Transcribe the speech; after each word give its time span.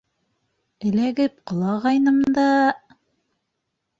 Эләгеп 0.91 1.35
ҡолағайным 1.51 2.17
да... 2.39 2.47